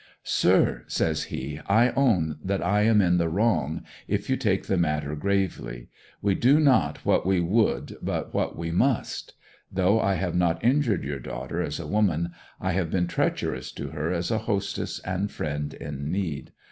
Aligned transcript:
'Sir,' 0.23 0.83
says 0.87 1.25
he, 1.25 1.59
'I 1.69 1.91
own 1.91 2.39
that 2.43 2.63
I 2.65 2.81
am 2.85 3.01
in 3.01 3.19
the 3.19 3.29
wrong, 3.29 3.83
if 4.07 4.31
you 4.31 4.35
take 4.35 4.65
the 4.65 4.75
matter 4.75 5.15
gravely. 5.15 5.89
We 6.23 6.33
do 6.33 6.59
not 6.59 7.05
what 7.05 7.23
we 7.23 7.39
would 7.39 7.97
but 8.01 8.33
what 8.33 8.57
we 8.57 8.71
must. 8.71 9.35
Though 9.71 9.99
I 10.01 10.15
have 10.15 10.33
not 10.33 10.63
injured 10.65 11.03
your 11.03 11.19
daughter 11.19 11.61
as 11.61 11.79
a 11.79 11.85
woman, 11.85 12.31
I 12.59 12.71
have 12.71 12.89
been 12.89 13.05
treacherous 13.05 13.71
to 13.73 13.89
her 13.89 14.11
as 14.11 14.31
a 14.31 14.39
hostess 14.49 14.97
and 15.05 15.29
friend 15.29 15.71
in 15.71 16.11
need. 16.11 16.53